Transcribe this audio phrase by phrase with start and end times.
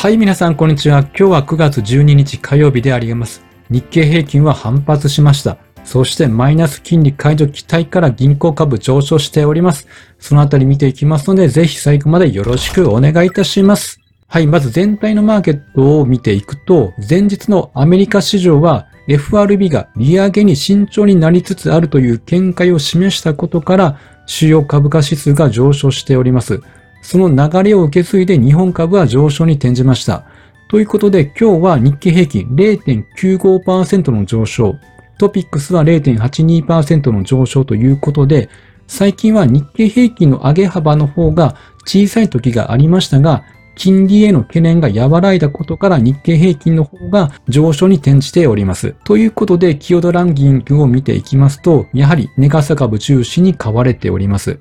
[0.00, 1.00] はい、皆さん、こんにちは。
[1.00, 3.44] 今日は9月12日火曜日であります。
[3.68, 5.58] 日経平均は反発しました。
[5.84, 9.86] そしてマイナス金利解除期待から銀行株上昇しております。
[10.18, 14.00] そのあたり見ていきますので、ぜひ最後までよろしくお願いいたします。
[14.26, 26.62] はい、まず全体のマーケットを見ていくと、前日のアメリカ市場は FRB が利上げに慎重になりつつあるという見解を示したことから、主要株価指数が上昇しております。
[27.02, 30.24] その流れを受け継いで日本株は上昇に転じました。
[30.68, 34.76] ということで今日は日経平均0.95%の上昇、
[35.18, 38.48] トピックスは0.82%の上昇ということで、
[38.86, 43.44] 最近は日経平均の上げ幅の方が小さい時がありましたが、
[43.76, 48.94] 金利への懸念が和らいだことから日経平均の方が上昇に転じております。
[49.04, 54.58] ということで、キヨドランキングを見ていきますと、やはりネガサ株中心に買われております。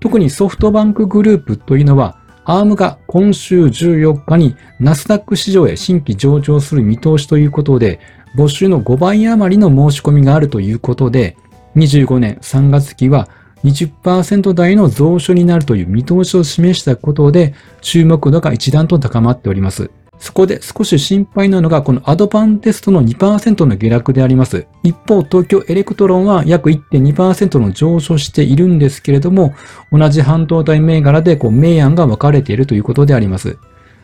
[0.00, 8.00] 特にソフトバンクグループというのは、アームが今週14日にナスダック市場へ新規上場する見通しということで、
[8.34, 11.36] 募集の5倍余りの申し込みがあるということで、
[11.76, 13.28] 25年3月期は
[13.64, 19.90] 20%台の増収になるという見通しを示したことで、注目度が一段と高まっております。
[20.20, 24.66] そこで少し心配なのが、このアドバンテストの2%の下落であります。
[24.82, 29.54] 一方、東京エレクトロンは約1.2%の上昇しているんですけれども、
[29.90, 33.56] 同じ半導体銘柄でこう明暗が分かれているということであります。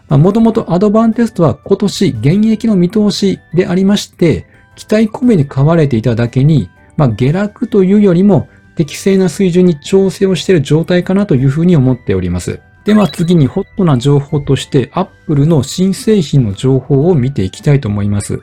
[0.09, 12.61] もともとアドバンテストは今年現役の見通しでありまして、期待込めに買われていただけに、まあ、下落というよりも適正な水準に調整をしている状態かなというふうに思っております。
[12.87, 18.41] では次にホットな情報として Apple の新製品の情報を見ていきたいと思います。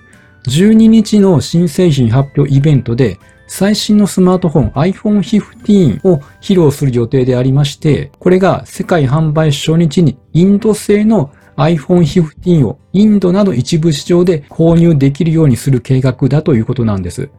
[0.49, 5.19] 12日の新製品発表イベントで最新のスマートフォン iPhone
[6.01, 17.29] 15を披露する予定でありまして、これが世界販売初日にインド製の iPhone 15をインドなど一部市場で購入できるようにする計画だということなんです。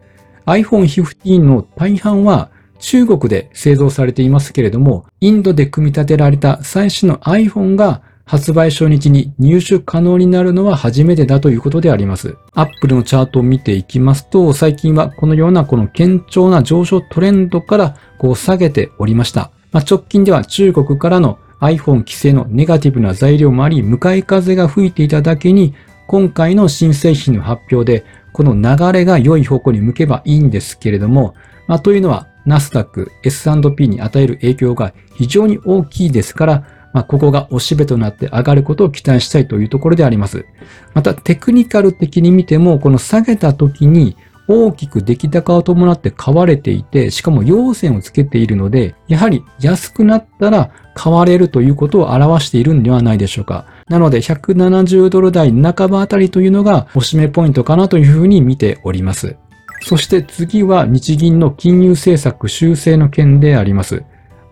[0.47, 2.51] iPhone 15の大半は
[2.85, 12.37] 中国で製造されていますけれども、インドで組み立てられた最新の iPhone が発売初日に入手可能になるのは初めてだということであります。
[12.53, 19.51] Apple のチャートを見ていきますと、最近はこのようなこの堅調な上昇トレンドからこう下げておりました。
[19.73, 25.73] まあ、直近では中国からの iPhone 規制のネガティブな材料もあり、向かい風が吹いていただけに、
[26.07, 31.35] 今回の新製品の発表で、この流れが良い方向に向けばいいんですけれども、
[31.67, 40.47] まあ、というのは、ナスダック、S&P に与える影響が非常に大きいですから、まあ、ここが押しべとなって上がることを期待したいというところであります。
[40.95, 44.17] また、テクニカル的に見ても、この下げた時に
[44.47, 53.67] 大きく出来高を伴って買われていて、しかも陽線をつけているので、やはり安くなったら買われるということを表しているんではないでしょうか。
[53.89, 59.37] なので、170ドル台半ばあたりというのがおしめポイントかなというふうに見ております。
[59.85, 64.03] そして次は日銀の金融政策修正の件であります。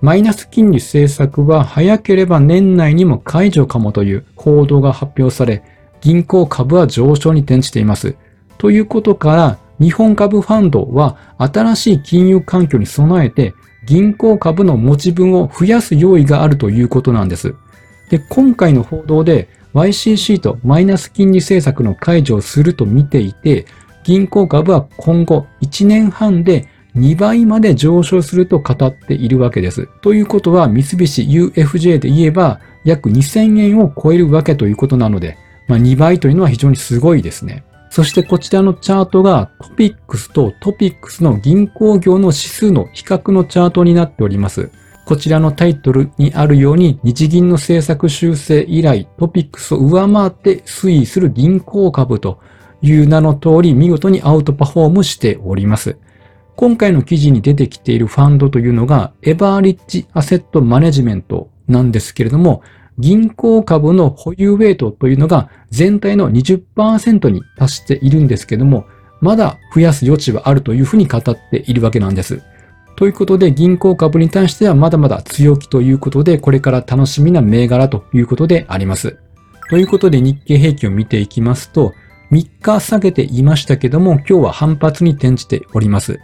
[0.02, 5.62] マイナス金利政策は早ければ年内にも解除かもという報道が発表され、
[6.02, 8.14] 銀行株は上昇に転じています。
[8.58, 13.54] ということから、日本株ファンドは新しい金融環境に備えて
[13.86, 17.54] 銀行株の持ち分を増やす用意があるということなんです。
[18.10, 23.64] で、今回の報道で YCC とマイナス金利政策の解除をすると見ていて、
[24.04, 29.88] 銀行株は今後1年半で2倍まで上昇すると語っているわけです。
[30.02, 37.64] ということは三菱 UFJ で言えば約2000円を超えるわけということなので、まあ、2倍というのは非常にすごいですね。
[37.90, 44.70] そしてこちらのチャートがトピックスとトピックスの銀行業の指数の比較のチャートになっております。
[45.04, 52.40] こちらのタイトルにあるように日銀の政策修正以来トピックスを上回って推移する銀行株と
[52.82, 55.96] いう名の通り見事にアウトパフォームしております。
[56.56, 62.62] 今回の記事に出てきているファンドというのがエバーリッジアセットマネジメントなんですけれども、
[62.98, 68.84] 銀行株の保有ウェイトというのが全体の20%に達しているんですけども、
[69.20, 72.42] まだ増やす余地はあるというふうに語っているわけなんです。
[72.96, 79.16] ということで銀行株に対してはまだまだ強気ということで、これから楽しみな銘柄ということであります。
[79.70, 81.94] ということで日経平均を見ていきますと、
[82.32, 86.18] 3日下げていましたけども、今日は反発に転じております。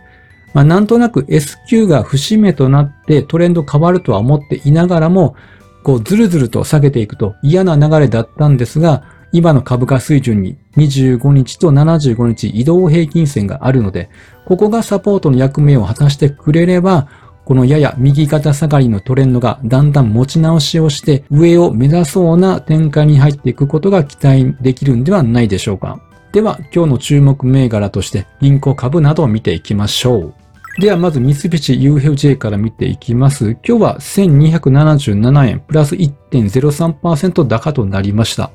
[0.55, 5.37] まあ、なんとなく S q が節目となってトレンド変わるとは思っていながらも、
[5.83, 14.09] こうずるずると下げていくと嫌な流れだったんですが、今の株価水準に25日と75日移動平均線があるので、
[14.47, 17.09] ここがサポートの役目を果たしてくれれば、
[17.49, 25.99] このやや右肩下がりのトレンドがだんだん持ち直しをして上を目指そうな展開に入っていくことが期待できるんではないでしょうか。
[26.31, 30.35] では今日の注目銘柄として銀行株などを見ていきましょう。
[30.79, 33.53] ではまず三菱 UFJ から見ていきます。
[33.67, 38.51] 今日は1277円プラス1.03%高となりました。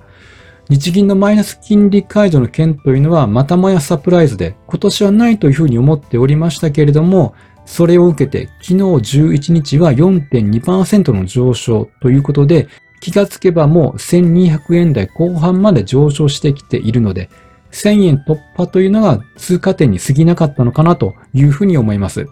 [0.70, 7.34] 日銀のマイナス金利解除の件というのはまたもやサプライズで今年はないというふうに思っておりましたけれども、
[7.66, 12.68] それを受けて昨日11日は4.2%の上昇ということで、
[13.00, 17.30] 気がつけばもう1200円台後半まで上昇してきているので、
[17.72, 22.28] 1000円突破というのが通過点に過ぎなかったのかなというふうに思います。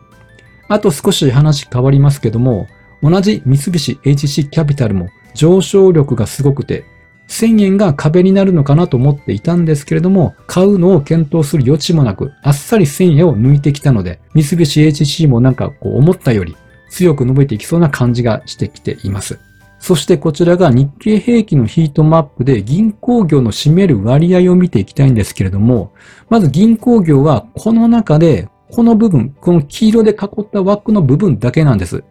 [0.67, 2.67] あと少し話変わりますけども、
[3.03, 6.85] 同じ三菱 HC キャピタルも上昇力がすごくて、
[7.31, 16.57] 1000円が壁になるのかなと思っていたんですけれども、買うのを検討する余地もなく、あっさり1000円を抜いてきたので、三菱 HC もなんかこう思ったより
[16.89, 19.39] 強く伸びていきそうな感じがしてきています。
[19.79, 25.93] そしてこちらが日経平均のヒートマップで銀行業の占める割合を見ていきたいんですけれども、
[26.29, 32.03] まず銀行業はこの中でこの部分、この黄色で囲った枠の部分だけなんです。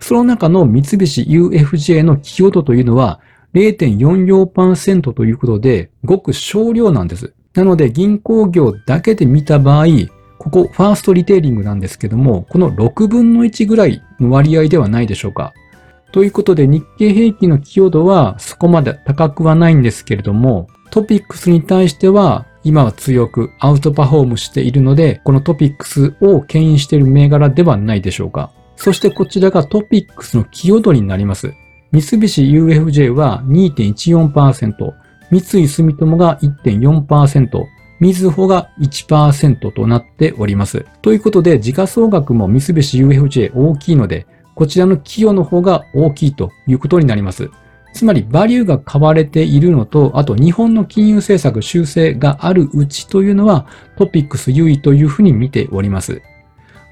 [0.00, 3.20] その中の三菱 UFJ の寄与度というのは
[3.54, 7.34] 0.44%ということで、ごく少量なんです。
[7.54, 9.86] なので銀行業だけで見た場合、
[10.38, 15.54] ここファーストリテイリングなんですけども、この6分の1ぐらいの割合ではないでしょうか。
[16.12, 28.52] ということで日経平均の寄与度はそこまで高くはないんですけれども、トピックスに対しては今は強くアウトパフォームしているので、このトピックスを牽引している銘柄ではないでしょうか。
[28.76, 31.52] そしてこちらがトピックスの寄与度になります。
[31.94, 34.94] 三菱 UFJ は2.14%、
[35.30, 37.64] 三井住友が1.4%、
[38.00, 40.86] みずほが1%となっております。
[41.02, 44.26] ということで、時価総額も三菱 UFJ 大きいので、
[44.56, 47.48] こちらの寄与の方が大きいということになります。
[47.92, 56.22] つまり、バリューが買われているのと、あと日本の金融政策修正があるうちというのは、トピックス優位というふうに見ております。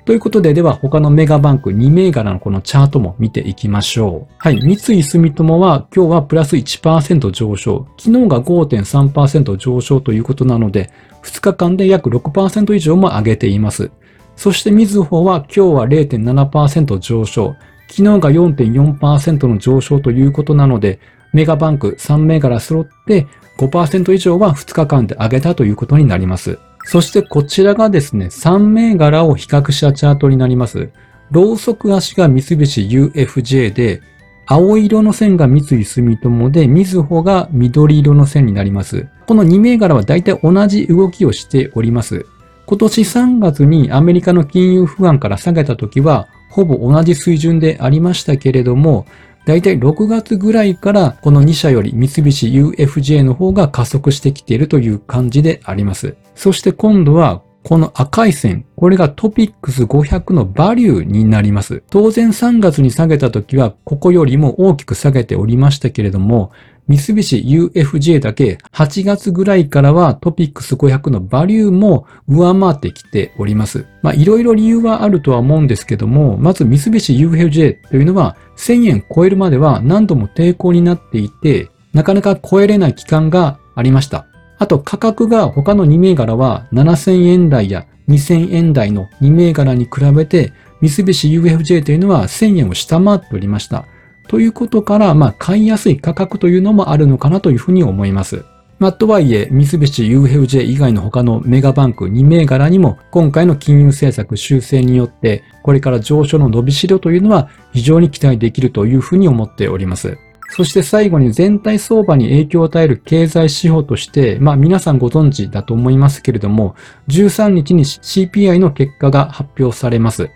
[0.04, 4.34] ということで、では他のメガバンク2銘柄のこのチャートも見ていきましょう。
[4.36, 4.60] はい。
[4.60, 7.86] 三井住友は今日はプラス1%上昇。
[7.98, 10.90] 昨日が5.3%上昇ということなので、
[11.22, 13.92] 2日間で約6%以上も上げています。
[14.34, 17.54] そしてみずほは今日は0.7%上昇。
[17.88, 20.98] 昨日が4.4%の上昇ということなので、
[21.32, 23.26] メガバンク3銘柄揃って
[23.58, 26.58] 5%以上は2日間で上げたということになります。
[26.84, 30.90] そしてこちらがですね、3銘柄を比較したチャートになります。
[31.30, 34.02] ローソク足が三菱 UFJ で、
[34.46, 39.06] 青色の線が三井住友で、みずほが緑色の線になります。
[39.26, 42.26] この2銘柄は大体同じ動きをしております。
[42.66, 49.06] 今年3月にアメリカの金融不安から下げた時は、ほぼ同じ水準でありましたけれども、
[49.44, 56.16] だいたい6月ぐらいからこの2社より三菱 UFJ の方が加速してきているという感じであります。
[56.34, 61.82] そして今度はこの赤い線、これがトピックス500のバリューになります。
[61.90, 66.50] 当然3月に下げた時はここよりも大きく下げておりましたけれども、
[66.88, 73.86] 三菱 UFJ だけ8月ぐらいからはトピックス500のバリューも上回ってきております。
[74.02, 84.26] まあいろいろ理由はあるとは思うんですけども、まず三菱 UFJ というのは1000円超えるまでは何度も抵抗になっていて、なかなか超えれない期間がありました。
[84.58, 93.86] あと価格が他の2銘柄は7000円台や2000円台の2銘柄に比べて三菱 UFJ というのは1000円を下回っておりました。
[94.28, 98.44] ということから、まあ、買いやすい価格というのもあるのかなというふうに思います。
[98.78, 110.18] まあ、とはいえ、三菱 UFJ 以外の他のメガバンク2銘柄にも、今回の金融政策修正によって、これから上昇の伸びしろというのは非常に期待できるというふうに思っております。
[110.54, 116.74] そして最後に全体相場に影響を与える経済指標として、まあ皆さんご存知だと思いますけれども、
[117.08, 120.28] 13日に CPI の結果が発表されます。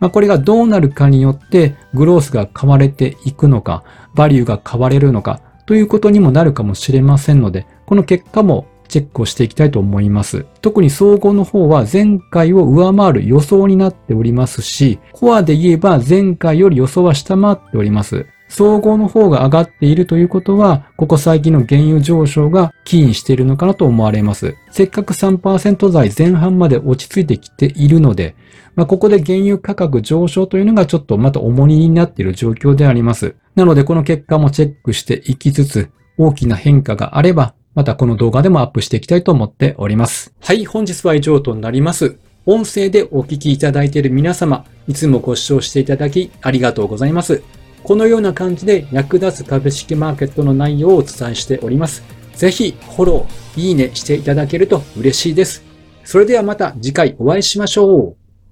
[0.00, 3.84] まあ、これがどうなるかによってグロースが買われていくのか、
[4.14, 10.46] バリューが買われるのかということにもなるかもしれませんので、この結果もチェックをしていきたいと思います。
[10.62, 18.26] 特に総合の方は前回を上回る予想になっておりますし、コアで言えば前回より予想は下回っております。
[18.48, 24.56] 総合の方が上がっているということは、ここ最近の原油上昇が起因しているのかなと思われます。
[24.70, 28.36] せっかく3%台前半まで落ち着いてきているので、
[28.76, 33.34] まあ、ここで原油価格上昇というのがちょっとまた重荷になっている状況であります。
[33.54, 40.34] なのでこの結果もチェックしていきつつ、大きな変化があれば、またこの動画でもアップしていきたいと思っております。
[40.40, 42.18] はい、本日は以上となります。
[42.46, 47.42] 音声でお聞きいただいている皆様、いつもご視聴していただきありがとうございます。
[47.86, 52.02] このような感じで役立つ株式マーケットの内容をお伝えしております。
[52.34, 55.62] ぜひフォロー、いいねしていただけると嬉しいです。
[56.02, 58.25] それではまた次回お会いしましょう。